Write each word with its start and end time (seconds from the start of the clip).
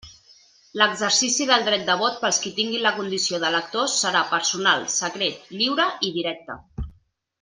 L'exercici 0.81 1.45
del 1.49 1.65
dret 1.67 1.83
de 1.89 1.97
vot 1.99 2.17
pels 2.23 2.39
qui 2.45 2.53
tinguin 2.61 2.83
la 2.85 2.93
condició 3.01 3.41
d'electors 3.45 3.99
serà 4.07 4.23
personal, 4.33 4.87
secret, 4.95 5.45
lliure 5.61 5.87
i 6.09 6.11
directe. 6.19 6.59